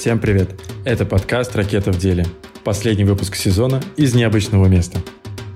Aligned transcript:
Всем 0.00 0.18
привет! 0.18 0.58
Это 0.86 1.04
подкаст 1.04 1.54
«Ракета 1.54 1.92
в 1.92 1.98
деле». 1.98 2.24
Последний 2.64 3.04
выпуск 3.04 3.36
сезона 3.36 3.82
из 3.98 4.14
необычного 4.14 4.64
места. 4.64 4.98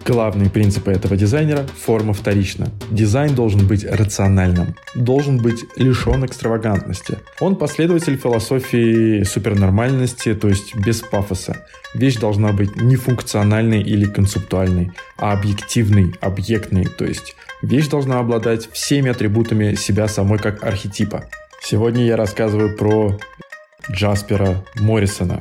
Главные 0.05 0.51
принципы 0.51 0.93
этого 0.93 1.17
дизайнера– 1.17 1.67
форма 1.83 2.13
вторична. 2.13 2.69
Дизайн 2.91 3.35
должен 3.35 3.67
быть 3.67 3.87
рациональным, 3.87 4.77
должен 4.95 5.39
быть 5.39 5.65
лишен 5.77 6.27
экстравагантности. 6.27 7.17
Он 7.41 7.57
последователь 7.57 8.19
философии 8.19 9.23
супернормальности, 9.23 10.35
то 10.35 10.49
есть 10.49 10.77
без 10.77 11.01
пафоса. 11.01 11.65
Вещь 11.95 12.17
должна 12.17 12.53
быть 12.53 12.77
не 12.77 12.97
функциональной 12.97 13.81
или 13.81 14.05
концептуальной, 14.05 14.93
а 15.17 15.33
объективной, 15.33 16.13
объектной, 16.21 16.85
то 16.85 17.07
есть 17.07 17.35
вещь 17.63 17.89
должна 17.89 18.19
обладать 18.19 18.69
всеми 18.71 19.11
атрибутами 19.11 19.75
себя 19.75 20.07
самой 20.07 20.39
как 20.39 20.65
архетипа. 20.65 21.31
Сегодня 21.63 22.05
я 22.05 22.19
рассказываю 22.19 22.77
про 22.77 23.19
Джаспера 23.91 24.65
Моррисона, 24.77 25.41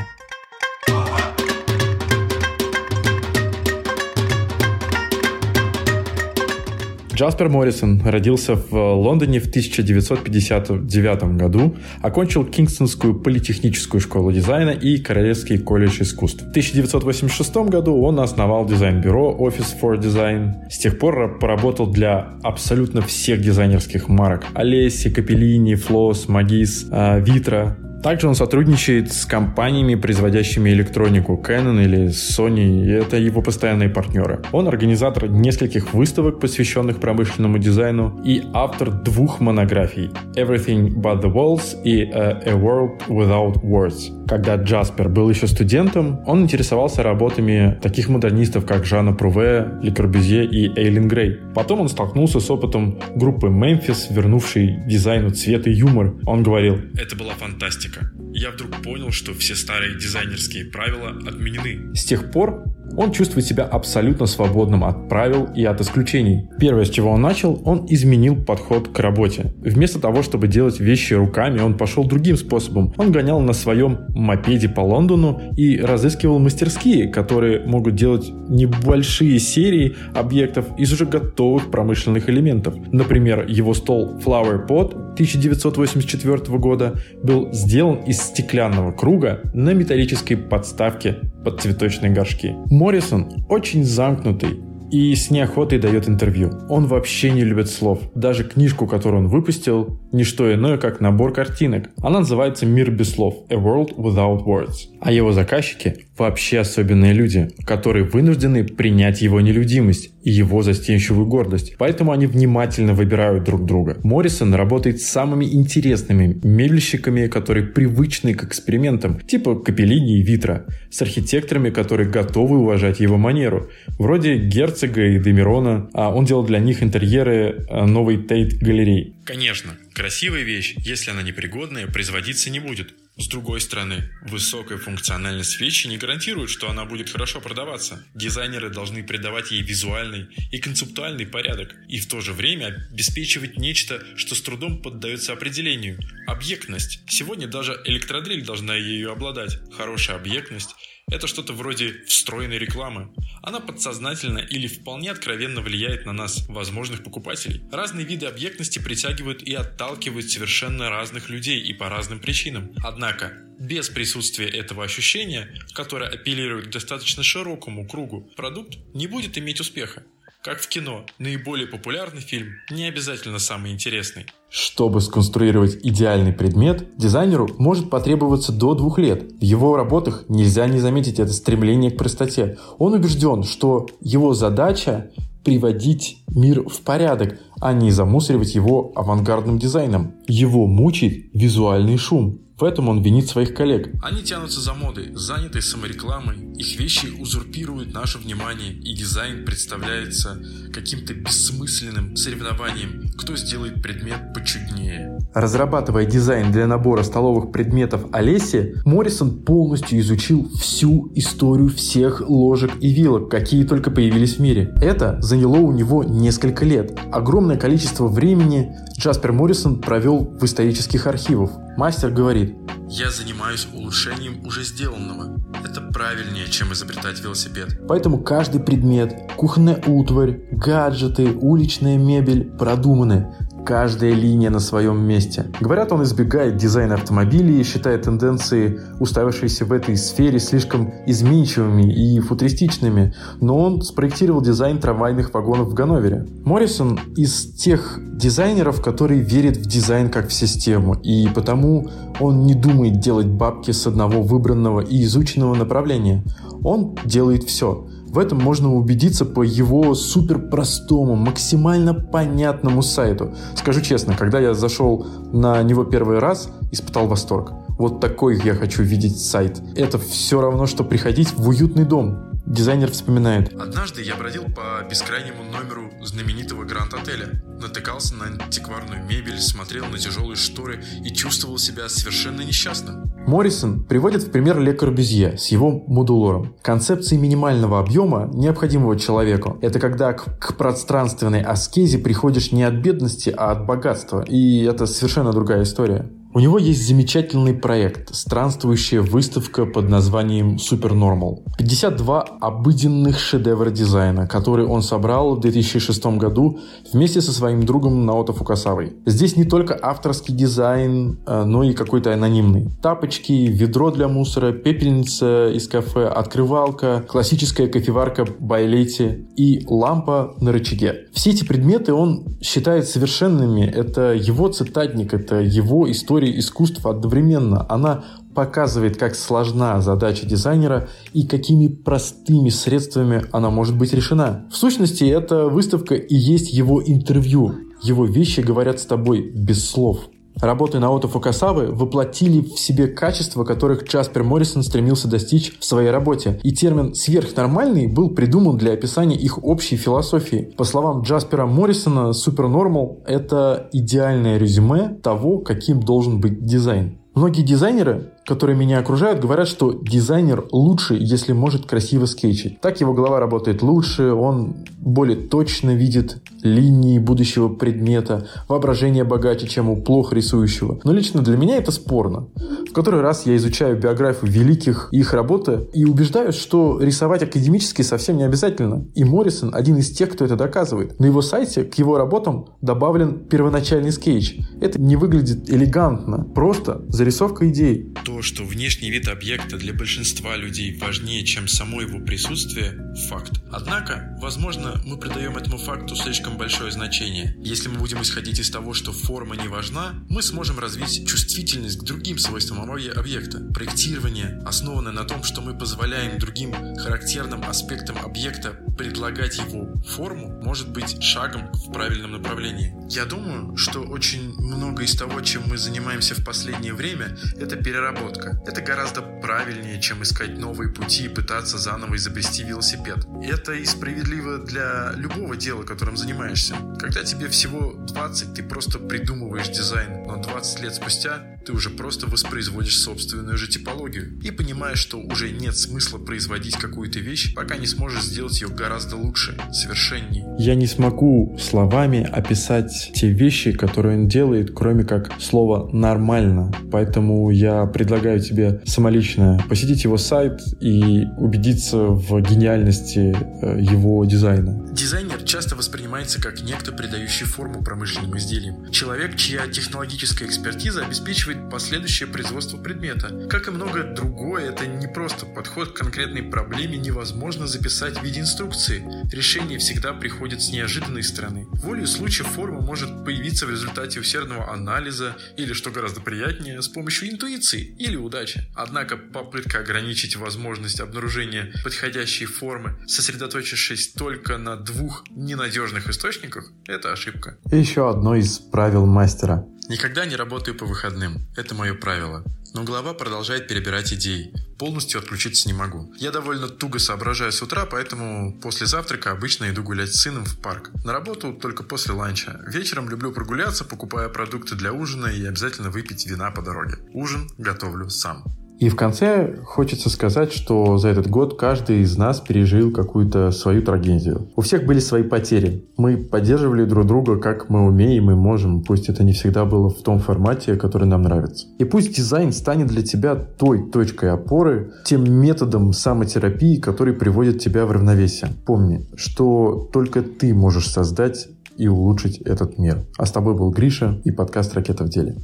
Джаспер 7.15 7.47
Моррисон 7.47 8.01
родился 8.03 8.55
в 8.55 8.73
Лондоне 8.73 9.39
в 9.39 9.45
1959 9.45 11.37
году, 11.37 11.75
окончил 12.01 12.43
Кингстонскую 12.43 13.13
политехническую 13.13 14.01
школу 14.01 14.31
дизайна 14.31 14.71
и 14.71 14.97
Королевский 14.97 15.59
колледж 15.59 16.01
искусств. 16.01 16.43
В 16.43 16.49
1986 16.49 17.55
году 17.69 18.01
он 18.01 18.19
основал 18.19 18.65
дизайн-бюро 18.65 19.37
Office 19.39 19.75
for 19.79 19.97
Design. 19.97 20.69
С 20.71 20.79
тех 20.79 20.97
пор 20.97 21.37
поработал 21.39 21.85
для 21.85 22.33
абсолютно 22.41 23.01
всех 23.03 23.41
дизайнерских 23.41 24.09
марок. 24.09 24.45
Олеси, 24.55 25.11
Капеллини, 25.11 25.75
Флос, 25.75 26.27
Магис, 26.27 26.87
Витра, 26.91 27.77
также 28.03 28.27
он 28.27 28.35
сотрудничает 28.35 29.13
с 29.13 29.25
компаниями, 29.25 29.95
производящими 29.95 30.69
электронику 30.71 31.41
Canon 31.41 31.81
или 31.81 32.09
Sony, 32.09 32.85
и 32.85 32.89
это 32.91 33.17
его 33.17 33.41
постоянные 33.41 33.89
партнеры. 33.89 34.41
Он 34.51 34.67
организатор 34.67 35.27
нескольких 35.27 35.93
выставок, 35.93 36.39
посвященных 36.39 36.99
промышленному 36.99 37.57
дизайну, 37.57 38.21
и 38.25 38.43
автор 38.53 38.91
двух 38.91 39.39
монографий 39.39 40.11
Everything 40.35 40.93
But 40.95 41.21
The 41.21 41.31
Walls 41.33 41.81
и 41.83 42.03
A 42.11 42.53
World 42.53 43.07
Without 43.07 43.63
Words. 43.63 44.22
Когда 44.27 44.55
Джаспер 44.55 45.09
был 45.09 45.29
еще 45.29 45.47
студентом, 45.47 46.21
он 46.25 46.43
интересовался 46.43 47.03
работами 47.03 47.77
таких 47.81 48.09
модернистов, 48.09 48.65
как 48.65 48.85
Жана 48.85 49.13
Пруве, 49.13 49.79
Ле 49.81 49.91
Корбюзье 49.91 50.45
и 50.45 50.67
Эйлин 50.79 51.07
Грей. 51.07 51.39
Потом 51.53 51.81
он 51.81 51.89
столкнулся 51.89 52.39
с 52.39 52.49
опытом 52.49 52.99
группы 53.15 53.49
Мемфис, 53.49 54.07
вернувшей 54.09 54.79
дизайну 54.87 55.31
цвет 55.31 55.67
и 55.67 55.71
юмор. 55.71 56.15
Он 56.25 56.43
говорил, 56.43 56.79
это 56.97 57.15
была 57.15 57.33
фантастика. 57.33 58.11
Я 58.33 58.51
вдруг 58.51 58.71
понял, 58.81 59.11
что 59.11 59.33
все 59.33 59.55
старые 59.55 59.95
дизайнерские 59.95 60.65
правила 60.65 61.09
отменены. 61.09 61.93
С 61.93 62.03
тех 62.03 62.31
пор 62.31 62.63
он 62.97 63.11
чувствует 63.11 63.45
себя 63.45 63.63
абсолютно 63.63 64.25
свободным 64.25 64.83
от 64.83 65.09
правил 65.09 65.49
и 65.55 65.63
от 65.65 65.81
исключений. 65.81 66.49
Первое, 66.59 66.85
с 66.85 66.89
чего 66.89 67.11
он 67.11 67.21
начал, 67.21 67.61
он 67.65 67.85
изменил 67.89 68.35
подход 68.35 68.89
к 68.89 68.99
работе. 68.99 69.53
Вместо 69.61 69.99
того, 69.99 70.23
чтобы 70.23 70.47
делать 70.47 70.79
вещи 70.79 71.13
руками, 71.13 71.59
он 71.59 71.77
пошел 71.77 72.03
другим 72.03 72.37
способом. 72.37 72.93
Он 72.97 73.11
гонял 73.11 73.39
на 73.39 73.53
своем 73.53 73.99
мопеде 74.09 74.69
по 74.69 74.81
Лондону 74.81 75.41
и 75.57 75.77
разыскивал 75.79 76.39
мастерские, 76.39 77.07
которые 77.07 77.65
могут 77.65 77.95
делать 77.95 78.31
небольшие 78.49 79.39
серии 79.39 79.95
объектов 80.13 80.65
из 80.77 80.91
уже 80.91 81.05
готовых 81.05 81.71
промышленных 81.71 82.29
элементов. 82.29 82.75
Например, 82.91 83.45
его 83.47 83.73
стол 83.73 84.19
Flower 84.23 84.67
Pot 84.67 85.13
1984 85.13 86.57
года 86.57 86.95
был 87.21 87.51
сделан 87.51 87.97
из 88.05 88.21
стеклянного 88.21 88.91
круга 88.91 89.41
на 89.53 89.73
металлической 89.73 90.35
подставке 90.35 91.17
под 91.43 91.61
цветочные 91.61 92.11
горшки. 92.11 92.55
Моррисон 92.69 93.45
очень 93.49 93.83
замкнутый 93.83 94.61
и 94.93 95.15
с 95.15 95.31
неохотой 95.31 95.79
дает 95.79 96.07
интервью. 96.07 96.51
Он 96.69 96.85
вообще 96.85 97.31
не 97.31 97.43
любит 97.43 97.67
слов. 97.67 97.99
Даже 98.13 98.43
книжку, 98.43 98.85
которую 98.85 99.23
он 99.23 99.27
выпустил, 99.27 99.99
не 100.11 100.23
что 100.23 100.53
иное, 100.53 100.77
как 100.77 101.01
набор 101.01 101.33
картинок. 101.33 101.89
Она 101.97 102.19
называется 102.19 102.67
«Мир 102.67 102.91
без 102.91 103.09
слов»– 103.09 103.43
«A 103.49 103.55
World 103.55 103.95
Without 103.95 104.45
Words». 104.45 104.89
А 105.01 105.11
его 105.11 105.31
заказчики– 105.31 105.95
вообще 106.17 106.59
особенные 106.59 107.13
люди, 107.13 107.49
которые 107.65 108.05
вынуждены 108.05 108.63
принять 108.63 109.21
его 109.21 109.41
нелюдимость 109.41 110.11
и 110.23 110.31
его 110.31 110.61
застенчивую 110.61 111.25
гордость. 111.25 111.75
Поэтому 111.77 112.11
они 112.11 112.27
внимательно 112.27 112.93
выбирают 112.93 113.43
друг 113.43 113.65
друга. 113.65 113.97
Моррисон 114.03 114.53
работает 114.53 115.01
с 115.01 115.05
самыми 115.05 115.45
интересными 115.45 116.39
мебельщиками, 116.43 117.27
которые 117.27 117.65
привычны 117.65 118.33
к 118.33 118.43
экспериментам, 118.43 119.19
типа 119.19 119.55
Капеллини 119.55 120.19
и 120.19 120.23
Витра, 120.23 120.65
с 120.91 121.01
архитекторами, 121.01 121.71
которые 121.71 122.09
готовы 122.09 122.59
уважать 122.59 122.99
его 122.99 123.17
манеру, 123.17 123.69
вроде 123.97 124.37
Герцога 124.83 125.05
и 125.07 125.19
Демирона, 125.19 125.89
а 125.93 126.09
он 126.09 126.25
делал 126.25 126.45
для 126.45 126.59
них 126.59 126.83
интерьеры 126.83 127.65
а, 127.69 127.85
новой 127.85 128.17
Тейт-галереи. 128.17 129.13
Конечно, 129.25 129.75
красивая 129.93 130.43
вещь, 130.43 130.75
если 130.77 131.11
она 131.11 131.21
непригодная, 131.21 131.87
производиться 131.87 132.49
не 132.49 132.59
будет. 132.59 132.93
С 133.15 133.27
другой 133.27 133.61
стороны, 133.61 134.09
высокая 134.23 134.79
функциональность 134.79 135.59
вещи 135.59 135.85
не 135.85 135.97
гарантирует, 135.97 136.49
что 136.49 136.69
она 136.69 136.83
будет 136.85 137.11
хорошо 137.11 137.41
продаваться. 137.41 138.03
Дизайнеры 138.15 138.71
должны 138.71 139.03
придавать 139.03 139.51
ей 139.51 139.61
визуальный 139.61 140.27
и 140.51 140.57
концептуальный 140.57 141.27
порядок, 141.27 141.75
и 141.87 141.99
в 141.99 142.07
то 142.07 142.21
же 142.21 142.33
время 142.33 142.87
обеспечивать 142.91 143.55
нечто, 143.57 144.03
что 144.17 144.33
с 144.33 144.41
трудом 144.41 144.81
поддается 144.81 145.31
определению. 145.33 145.99
Объектность. 146.25 147.01
Сегодня 147.07 147.47
даже 147.47 147.79
электродрель 147.85 148.43
должна 148.43 148.75
ею 148.75 149.11
обладать. 149.11 149.59
Хорошая 149.71 150.17
объектность 150.17 150.75
это 151.11 151.27
что-то 151.27 151.53
вроде 151.53 152.03
встроенной 152.07 152.57
рекламы. 152.57 153.13
Она 153.41 153.59
подсознательно 153.59 154.39
или 154.39 154.67
вполне 154.67 155.11
откровенно 155.11 155.61
влияет 155.61 156.05
на 156.05 156.13
нас, 156.13 156.47
возможных 156.47 157.03
покупателей. 157.03 157.61
Разные 157.71 158.05
виды 158.05 158.25
объектности 158.25 158.79
притягивают 158.79 159.43
и 159.43 159.53
отталкивают 159.53 160.29
совершенно 160.29 160.89
разных 160.89 161.29
людей 161.29 161.61
и 161.61 161.73
по 161.73 161.89
разным 161.89 162.19
причинам. 162.19 162.71
Однако, 163.03 163.33
без 163.59 163.89
присутствия 163.89 164.47
этого 164.47 164.85
ощущения, 164.85 165.49
которое 165.73 166.09
апеллирует 166.09 166.67
к 166.67 166.71
достаточно 166.71 167.21
широкому 167.21 167.85
кругу, 167.85 168.29
продукт 168.37 168.77
не 168.93 169.07
будет 169.07 169.37
иметь 169.37 169.59
успеха. 169.59 170.03
Как 170.41 170.61
в 170.61 170.69
кино, 170.69 171.05
наиболее 171.19 171.67
популярный 171.67 172.21
фильм 172.21 172.53
не 172.71 172.85
обязательно 172.85 173.39
самый 173.39 173.73
интересный. 173.73 174.27
Чтобы 174.49 175.01
сконструировать 175.01 175.79
идеальный 175.83 176.31
предмет, 176.31 176.95
дизайнеру 176.97 177.49
может 177.57 177.89
потребоваться 177.89 178.53
до 178.53 178.73
двух 178.73 178.97
лет. 178.99 179.33
В 179.33 179.43
его 179.43 179.75
работах 179.75 180.23
нельзя 180.29 180.65
не 180.67 180.79
заметить 180.79 181.19
это 181.19 181.33
стремление 181.33 181.91
к 181.91 181.97
простоте. 181.97 182.57
Он 182.77 182.93
убежден, 182.93 183.43
что 183.43 183.85
его 183.99 184.33
задача 184.33 185.11
приводить 185.43 186.23
мир 186.29 186.63
в 186.69 186.79
порядок, 186.83 187.37
а 187.59 187.73
не 187.73 187.91
замусоривать 187.91 188.55
его 188.55 188.93
авангардным 188.95 189.59
дизайном. 189.59 190.13
Его 190.25 190.67
мучает 190.67 191.25
визуальный 191.33 191.97
шум. 191.97 192.39
В 192.63 192.65
этом 192.65 192.87
он 192.87 193.01
винит 193.01 193.27
своих 193.27 193.53
коллег. 193.53 193.89
Они 194.01 194.23
тянутся 194.23 194.61
за 194.61 194.73
модой, 194.73 195.11
заняты 195.15 195.61
саморекламой. 195.61 196.53
Их 196.55 196.79
вещи 196.79 197.07
узурпируют 197.19 197.93
наше 197.93 198.19
внимание, 198.19 198.71
и 198.71 198.95
дизайн 198.95 199.43
представляется 199.43 200.41
каким-то 200.71 201.13
бессмысленным 201.13 202.15
соревнованием, 202.15 203.09
кто 203.17 203.35
сделает 203.35 203.81
предмет 203.83 204.33
почуднее. 204.33 205.19
Разрабатывая 205.33 206.05
дизайн 206.05 206.53
для 206.53 206.65
набора 206.65 207.03
столовых 207.03 207.51
предметов 207.51 208.05
Олеси, 208.13 208.81
Моррисон 208.85 209.43
полностью 209.43 209.99
изучил 209.99 210.49
всю 210.57 211.11
историю 211.15 211.67
всех 211.67 212.21
ложек 212.29 212.71
и 212.79 212.93
вилок, 212.93 213.29
какие 213.29 213.65
только 213.65 213.91
появились 213.91 214.37
в 214.37 214.39
мире. 214.39 214.73
Это 214.81 215.17
заняло 215.21 215.57
у 215.57 215.73
него 215.73 216.05
несколько 216.05 216.63
лет. 216.63 216.97
Огромное 217.11 217.57
количество 217.57 218.07
времени 218.07 218.73
Джаспер 218.97 219.33
Моррисон 219.33 219.81
провел 219.81 220.19
в 220.39 220.45
исторических 220.45 221.07
архивах. 221.07 221.51
Мастер 221.75 222.11
говорит, 222.11 222.52
«Я 222.89 223.09
занимаюсь 223.11 223.67
улучшением 223.73 224.45
уже 224.45 224.63
сделанного. 224.63 225.41
Это 225.63 225.81
правильнее, 225.81 226.47
чем 226.47 226.73
изобретать 226.73 227.21
велосипед». 227.21 227.81
Поэтому 227.87 228.19
каждый 228.23 228.61
предмет, 228.61 229.31
кухонная 229.35 229.81
утварь, 229.85 230.39
гаджеты, 230.51 231.33
уличная 231.33 231.97
мебель 231.97 232.51
продуманы. 232.51 233.33
Каждая 233.65 234.13
линия 234.13 234.49
на 234.49 234.59
своем 234.59 234.99
месте. 234.99 235.45
Говорят, 235.61 235.91
он 235.91 236.03
избегает 236.03 236.57
дизайна 236.57 236.95
автомобилей 236.95 237.61
и 237.61 237.63
считает 237.63 238.01
тенденции, 238.01 238.79
уставившиеся 238.99 239.65
в 239.65 239.71
этой 239.71 239.95
сфере, 239.95 240.39
слишком 240.39 240.93
изменчивыми 241.05 241.93
и 241.93 242.19
футуристичными, 242.19 243.13
но 243.39 243.57
он 243.57 243.81
спроектировал 243.81 244.41
дизайн 244.41 244.79
трамвайных 244.79 245.33
вагонов 245.33 245.69
в 245.69 245.73
Ганновере. 245.73 246.25
Моррисон 246.43 246.99
из 247.15 247.53
тех 247.55 247.99
дизайнеров, 248.13 248.81
которые 248.81 249.21
верят 249.21 249.57
в 249.57 249.65
дизайн 249.65 250.09
как 250.09 250.27
в 250.27 250.33
систему, 250.33 250.95
и 250.95 251.29
потому 251.33 251.89
он 252.19 252.45
не 252.45 252.55
думает 252.55 252.99
делать 252.99 253.27
бабки 253.27 253.71
с 253.71 253.87
одного 253.87 254.21
выбранного 254.21 254.81
и 254.81 255.03
изученного 255.03 255.55
направления. 255.55 256.23
Он 256.63 256.95
делает 257.05 257.43
все. 257.43 257.87
В 258.13 258.19
этом 258.19 258.37
можно 258.37 258.71
убедиться 258.71 259.25
по 259.25 259.41
его 259.41 259.95
супер 259.95 260.37
простому, 260.37 261.15
максимально 261.15 261.95
понятному 261.95 262.83
сайту. 262.83 263.33
Скажу 263.55 263.81
честно, 263.81 264.15
когда 264.15 264.39
я 264.39 264.53
зашел 264.53 265.07
на 265.33 265.63
него 265.63 265.83
первый 265.83 266.19
раз, 266.19 266.47
испытал 266.71 267.07
восторг. 267.07 267.53
Вот 267.79 268.01
такой 268.01 268.39
я 268.43 268.53
хочу 268.53 268.83
видеть 268.83 269.19
сайт. 269.19 269.59
Это 269.75 269.97
все 269.97 270.41
равно, 270.41 270.67
что 270.67 270.83
приходить 270.83 271.33
в 271.33 271.47
уютный 271.47 271.85
дом. 271.85 272.29
Дизайнер 272.45 272.91
вспоминает. 272.91 273.51
Однажды 273.59 274.03
я 274.03 274.15
бродил 274.15 274.43
по 274.43 274.87
бескрайнему 274.87 275.43
номеру 275.45 275.89
знаменитого 276.03 276.65
Гранд-отеля. 276.65 277.41
Натыкался 277.59 278.13
на 278.15 278.25
антикварную 278.25 279.05
мебель, 279.05 279.39
смотрел 279.39 279.85
на 279.85 279.97
тяжелые 279.97 280.35
шторы 280.35 280.83
и 281.03 281.09
чувствовал 281.11 281.57
себя 281.57 281.89
совершенно 281.89 282.41
несчастным. 282.41 283.12
Моррисон 283.25 283.83
приводит 283.83 284.23
в 284.23 284.31
пример 284.31 284.59
Ле 284.59 284.73
Корбюзье 284.73 285.37
с 285.37 285.47
его 285.47 285.83
модулором. 285.87 286.55
Концепции 286.61 287.15
минимального 287.15 287.79
объема, 287.79 288.29
необходимого 288.33 288.99
человеку, 288.99 289.57
это 289.61 289.79
когда 289.79 290.11
к, 290.13 290.37
к 290.39 290.57
пространственной 290.57 291.41
аскезе 291.41 291.99
приходишь 291.99 292.51
не 292.51 292.63
от 292.63 292.75
бедности, 292.75 293.33
а 293.35 293.51
от 293.51 293.65
богатства. 293.65 294.25
И 294.27 294.63
это 294.63 294.85
совершенно 294.87 295.31
другая 295.31 295.63
история. 295.63 296.09
У 296.35 296.39
него 296.39 296.57
есть 296.57 296.87
замечательный 296.87 297.53
проект, 297.53 298.15
странствующая 298.15 299.01
выставка 299.01 299.67
под 299.67 299.87
названием 299.87 300.55
Supernormal. 300.55 301.43
52 301.59 302.21
обыденных 302.41 303.19
шедевра 303.19 303.69
дизайна, 303.69 304.25
которые 304.25 304.67
он 304.67 304.81
собрал 304.81 305.35
в 305.35 305.41
2006 305.41 306.03
году 306.17 306.59
вместе 306.91 307.21
со 307.21 307.31
своим 307.31 307.67
другом 307.67 308.07
Наото 308.07 308.33
Фукасавой. 308.33 308.93
Здесь 309.05 309.37
не 309.37 309.43
только 309.43 309.77
авторский 309.79 310.33
дизайн, 310.33 311.19
э, 311.27 311.43
но 311.43 311.63
и 311.63 311.73
какой-то 311.73 312.11
анонимный. 312.11 312.67
Тапочки, 312.81 313.31
ведро 313.31 313.91
для 313.91 314.07
мусора, 314.07 314.53
пепельница 314.53 315.51
из 315.53 315.67
кафе, 315.67 316.07
открывалка, 316.07 317.05
классическая 317.07 317.67
кофеварка 317.67 318.25
Байлети 318.39 319.27
и 319.37 319.63
лампа 319.67 320.33
на 320.41 320.51
рычаге. 320.51 321.09
Все 321.13 321.29
эти 321.29 321.43
предметы 321.43 321.93
он 321.93 322.39
считает 322.41 322.89
совершенными. 322.89 323.65
Это 323.65 324.13
его 324.13 324.47
цитатник, 324.47 325.13
это 325.13 325.39
его 325.39 325.91
история 325.91 326.22
истории 326.23 326.39
искусства 326.39 326.91
одновременно. 326.91 327.65
Она 327.69 328.03
показывает, 328.33 328.97
как 328.97 329.15
сложна 329.15 329.81
задача 329.81 330.25
дизайнера 330.25 330.87
и 331.13 331.25
какими 331.25 331.67
простыми 331.67 332.49
средствами 332.49 333.25
она 333.31 333.49
может 333.49 333.77
быть 333.77 333.93
решена. 333.93 334.45
В 334.51 334.55
сущности, 334.55 335.03
эта 335.03 335.47
выставка 335.47 335.95
и 335.95 336.15
есть 336.15 336.51
его 336.51 336.81
интервью. 336.83 337.55
Его 337.81 338.05
вещи 338.05 338.39
говорят 338.39 338.79
с 338.79 338.85
тобой 338.85 339.21
без 339.21 339.69
слов. 339.69 340.09
Работы 340.41 340.79
Наото 340.79 341.07
Фукасавы 341.07 341.67
воплотили 341.67 342.41
в 342.41 342.59
себе 342.59 342.87
качества, 342.87 343.43
которых 343.43 343.85
Джаспер 343.85 344.23
Моррисон 344.23 344.63
стремился 344.63 345.07
достичь 345.07 345.57
в 345.59 345.65
своей 345.65 345.89
работе. 345.89 346.39
И 346.43 346.53
термин 346.53 346.93
«сверхнормальный» 346.95 347.87
был 347.87 348.09
придуман 348.09 348.57
для 348.57 348.73
описания 348.73 349.15
их 349.15 349.43
общей 349.43 349.77
философии. 349.77 350.53
По 350.57 350.63
словам 350.63 351.01
Джаспера 351.01 351.45
Моррисона, 351.45 352.13
«супернормал»— 352.13 352.99
это 353.05 353.69
идеальное 353.71 354.37
резюме 354.37 354.89
того, 355.01 355.39
каким 355.39 355.81
должен 355.81 356.19
быть 356.19 356.43
дизайн. 356.45 357.02
Многие 357.15 357.43
дизайнеры 357.43 358.11
которые 358.25 358.57
меня 358.57 358.79
окружают, 358.79 359.19
говорят, 359.19 359.47
что 359.47 359.73
дизайнер 359.73 360.45
лучше, 360.51 360.95
если 360.99 361.33
может 361.33 361.65
красиво 361.65 362.05
скетчить. 362.05 362.61
Так 362.61 362.79
его 362.79 362.93
голова 362.93 363.19
работает 363.19 363.61
лучше, 363.61 364.13
он 364.13 364.55
более 364.79 365.17
точно 365.17 365.75
видит 365.75 366.21
линии 366.41 366.99
будущего 366.99 367.49
предмета, 367.49 368.27
воображение 368.47 369.03
богаче, 369.03 369.47
чем 369.47 369.69
у 369.69 369.81
плохо 369.81 370.15
рисующего. 370.15 370.79
Но 370.83 370.93
лично 370.93 371.21
для 371.21 371.37
меня 371.37 371.57
это 371.57 371.71
спорно. 371.71 372.27
В 372.69 372.73
который 372.73 373.01
раз 373.01 373.25
я 373.25 373.35
изучаю 373.35 373.79
биографию 373.79 374.31
великих 374.31 374.89
и 374.91 374.99
их 374.99 375.13
работы 375.13 375.67
и 375.73 375.85
убеждаюсь, 375.85 376.35
что 376.35 376.79
рисовать 376.79 377.23
академически 377.23 377.81
совсем 377.81 378.17
не 378.17 378.23
обязательно. 378.23 378.85
И 378.95 379.03
Моррисон 379.03 379.53
один 379.53 379.77
из 379.77 379.91
тех, 379.91 380.11
кто 380.11 380.25
это 380.25 380.35
доказывает. 380.35 380.99
На 380.99 381.05
его 381.05 381.21
сайте 381.21 381.63
к 381.63 381.75
его 381.75 381.97
работам 381.97 382.47
добавлен 382.61 383.19
первоначальный 383.19 383.91
скетч. 383.91 384.39
Это 384.61 384.81
не 384.81 384.95
выглядит 384.95 385.49
элегантно, 385.49 386.23
просто 386.23 386.81
зарисовка 387.03 387.49
идей 387.49 387.93
то, 388.05 388.21
что 388.21 388.45
внешний 388.45 388.89
вид 388.89 389.09
объекта 389.09 389.57
для 389.57 389.73
большинства 389.73 390.37
людей 390.37 390.77
важнее, 390.77 391.25
чем 391.25 391.49
само 391.49 391.81
его 391.81 391.99
присутствие– 391.99 392.95
факт. 393.09 393.41
Однако, 393.51 394.17
возможно, 394.21 394.81
мы 394.85 394.97
придаем 394.97 395.35
этому 395.35 395.57
факту 395.57 395.97
слишком 395.97 396.37
большое 396.37 396.71
значение. 396.71 397.35
Если 397.39 397.67
мы 397.67 397.79
будем 397.79 398.01
исходить 398.01 398.39
из 398.39 398.49
того, 398.49 398.73
что 398.73 398.93
форма 398.93 399.35
не 399.35 399.49
важна, 399.49 399.95
мы 400.09 400.21
сможем 400.21 400.59
развить 400.59 401.05
чувствительность 401.05 401.79
к 401.79 401.83
другим 401.83 402.17
свойствам 402.17 402.61
объекта. 402.71 403.39
Проектирование, 403.53 404.41
основанное 404.45 404.93
на 404.93 405.03
том, 405.03 405.23
что 405.23 405.41
мы 405.41 405.57
позволяем 405.57 406.19
другим 406.19 406.53
характерным 406.77 407.43
аспектам 407.43 407.97
объекта 407.97 408.61
предлагать 408.77 409.37
его 409.37 409.75
форму, 409.83 410.29
может 410.41 410.69
быть 410.69 411.01
шагом 411.01 411.51
в 411.53 411.71
правильном 411.71 412.11
направлении. 412.11 412.73
Я 412.89 413.05
думаю, 413.05 413.55
что 413.57 413.81
очень 413.81 414.33
много 414.39 414.83
из 414.83 414.95
того, 414.95 415.21
чем 415.21 415.43
мы 415.47 415.57
занимаемся 415.57 416.15
в 416.15 416.23
последнее 416.23 416.73
время, 416.73 417.17
это 417.35 417.55
переработка. 417.55 418.41
Это 418.45 418.61
гораздо 418.61 419.01
правильнее, 419.01 419.81
чем 419.81 420.03
искать 420.03 420.37
новые 420.37 420.71
пути 420.71 421.05
и 421.05 421.09
пытаться 421.09 421.57
заново 421.57 421.95
изобрести 421.95 422.43
велосипед. 422.43 423.05
Это 423.23 423.53
и 423.53 423.65
справедливо 423.65 424.39
для 424.39 424.91
любого 424.95 425.35
дела, 425.35 425.63
которым 425.63 425.97
занимаешься. 425.97 426.55
Когда 426.79 427.03
тебе 427.03 427.27
всего 427.27 427.73
20, 427.73 428.33
ты 428.33 428.43
просто 428.43 428.79
придумываешь 428.79 429.49
дизайн, 429.49 430.03
но 430.05 430.21
20 430.21 430.61
лет 430.61 430.75
спустя 430.75 431.32
ты 431.45 431.51
уже 431.51 431.69
просто 431.69 432.07
воспроизводишь 432.07 432.79
собственную 432.79 433.37
же 433.37 433.47
типологию 433.47 434.19
и 434.23 434.31
понимаешь, 434.31 434.79
что 434.79 434.97
уже 434.97 435.31
нет 435.31 435.57
смысла 435.57 435.97
производить 435.97 436.55
какую-то 436.55 436.99
вещь, 436.99 437.33
пока 437.33 437.57
не 437.57 437.67
сможешь 437.67 438.03
сделать 438.03 438.39
ее 438.41 438.47
гораздо 438.47 438.95
лучше, 438.95 439.37
совершеннее. 439.51 440.25
Я 440.39 440.55
не 440.55 440.67
смогу 440.67 441.37
словами 441.39 442.03
описать 442.03 442.91
те 442.95 443.09
вещи, 443.09 443.51
которые 443.51 443.97
он 443.99 444.07
делает, 444.07 444.51
кроме 444.55 444.83
как 444.83 445.11
слова 445.19 445.69
«нормально». 445.73 446.51
Поэтому 446.71 447.29
я 447.29 447.65
предлагаю 447.65 448.19
тебе 448.19 448.61
самолично 448.65 449.43
посетить 449.49 449.83
его 449.83 449.97
сайт 449.97 450.41
и 450.61 451.05
убедиться 451.17 451.77
в 451.77 452.21
гениальности 452.21 453.15
э, 453.41 453.59
его 453.59 454.03
дизайна. 454.05 454.67
Дизайнер 454.71 455.21
часто 455.23 455.55
воспринимается 455.55 456.21
как 456.21 456.41
некто, 456.41 456.71
придающий 456.71 457.25
форму 457.25 457.63
промышленным 457.63 458.17
изделиям. 458.17 458.71
Человек, 458.71 459.15
чья 459.15 459.47
технологическая 459.47 460.25
экспертиза 460.25 460.85
обеспечивает 460.85 461.32
обеспечивает 461.33 461.49
последующее 461.49 462.07
производство 462.07 462.57
предмета. 462.57 463.27
Как 463.29 463.47
и 463.47 463.51
многое 463.51 463.93
другое, 463.93 464.49
это 464.51 464.65
не 464.65 464.87
просто 464.87 465.25
подход 465.25 465.73
к 465.73 465.77
конкретной 465.77 466.23
проблеме 466.23 466.77
невозможно 466.77 467.47
записать 467.47 467.99
в 467.99 468.03
виде 468.03 468.21
инструкции. 468.21 468.83
Решение 469.11 469.59
всегда 469.59 469.93
приходит 469.93 470.41
с 470.41 470.51
неожиданной 470.51 471.03
стороны. 471.03 471.45
Волею 471.63 471.87
случая 471.87 472.23
форма 472.23 472.61
может 472.61 473.05
появиться 473.05 473.45
в 473.45 473.49
результате 473.49 473.99
усердного 473.99 474.51
анализа 474.51 475.15
или, 475.37 475.53
что 475.53 475.71
гораздо 475.71 476.01
приятнее, 476.01 476.61
с 476.61 476.67
помощью 476.67 477.09
интуиции 477.09 477.75
или 477.79 477.95
удачи. 477.95 478.47
Однако 478.55 478.97
попытка 478.97 479.59
ограничить 479.59 480.15
возможность 480.15 480.79
обнаружения 480.79 481.53
подходящей 481.63 482.25
формы, 482.25 482.75
сосредоточившись 482.87 483.93
только 483.93 484.37
на 484.37 484.55
двух 484.55 485.03
ненадежных 485.09 485.89
источниках, 485.89 486.51
это 486.67 486.91
ошибка. 486.91 487.37
Еще 487.51 487.89
одно 487.89 488.15
из 488.15 488.39
правил 488.39 488.85
мастера. 488.85 489.45
Никогда 489.69 490.05
не 490.05 490.15
работаю 490.15 490.57
по 490.57 490.65
выходным. 490.65 491.25
Это 491.37 491.55
мое 491.55 491.73
правило. 491.73 492.23
Но 492.53 492.63
голова 492.63 492.93
продолжает 492.93 493.47
перебирать 493.47 493.93
идеи. 493.93 494.33
Полностью 494.59 494.99
отключиться 494.99 495.47
не 495.47 495.53
могу. 495.53 495.91
Я 495.97 496.11
довольно 496.11 496.49
туго 496.49 496.79
соображаю 496.79 497.31
с 497.31 497.41
утра, 497.41 497.65
поэтому 497.65 498.39
после 498.41 498.67
завтрака 498.67 499.11
обычно 499.11 499.49
иду 499.49 499.63
гулять 499.63 499.93
с 499.93 500.01
сыном 500.01 500.25
в 500.25 500.39
парк. 500.39 500.69
На 500.83 500.91
работу 500.93 501.33
только 501.33 501.63
после 501.63 501.93
ланча. 501.93 502.39
Вечером 502.47 502.89
люблю 502.89 503.11
прогуляться, 503.11 503.63
покупая 503.63 504.09
продукты 504.09 504.55
для 504.55 504.73
ужина 504.73 505.07
и 505.07 505.25
обязательно 505.25 505.71
выпить 505.71 506.05
вина 506.05 506.29
по 506.31 506.41
дороге. 506.41 506.77
Ужин 506.93 507.29
готовлю 507.37 507.89
сам. 507.89 508.23
И 508.63 508.69
в 508.69 508.77
конце 508.77 509.39
хочется 509.43 509.89
сказать, 509.89 510.31
что 510.31 510.77
за 510.77 510.87
этот 510.87 511.09
год 511.09 511.37
каждый 511.37 511.81
из 511.81 511.97
нас 511.97 512.21
пережил 512.21 512.71
какую-то 512.71 513.31
свою 513.31 513.61
трагедию. 513.61 514.29
У 514.37 514.41
всех 514.41 514.65
были 514.65 514.79
свои 514.79 515.03
потери. 515.03 515.65
Мы 515.75 515.97
поддерживали 515.97 516.63
друг 516.63 516.87
друга, 516.87 517.17
как 517.17 517.49
мы 517.49 517.65
умеем 517.65 518.09
и 518.09 518.13
можем, 518.13 518.63
пусть 518.63 518.87
это 518.87 519.03
не 519.03 519.11
всегда 519.11 519.43
было 519.43 519.69
в 519.69 519.81
том 519.81 519.99
формате, 519.99 520.55
который 520.55 520.87
нам 520.87 521.01
нравится. 521.01 521.45
И 521.59 521.65
пусть 521.65 521.93
дизайн 521.93 522.31
станет 522.31 522.67
для 522.67 522.83
тебя 522.83 523.15
той 523.15 523.69
точкой 523.69 524.11
опоры, 524.11 524.71
тем 524.85 525.03
методом 525.11 525.73
самотерапии, 525.73 526.55
который 526.61 526.93
приводит 526.93 527.39
тебя 527.41 527.65
в 527.65 527.71
равновесие. 527.73 528.31
Помни, 528.45 528.85
что 528.95 529.69
только 529.73 530.03
ты 530.03 530.33
можешь 530.33 530.69
создать 530.69 531.27
и 531.57 531.67
улучшить 531.67 532.19
этот 532.19 532.57
мир. 532.57 532.85
А 532.97 533.05
с 533.05 533.11
тобой 533.11 533.35
был 533.35 533.51
Гриша 533.51 533.99
и 534.05 534.11
подкаст 534.11 534.53
«Ракета 534.53 534.85
в 534.85 534.89
деле». 534.89 535.17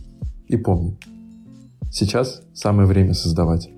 И 0.50 0.58
помни, 0.58 0.98
Сейчас 1.92 2.42
самое 2.54 2.88
время 2.88 3.14
создавать. 3.14 3.70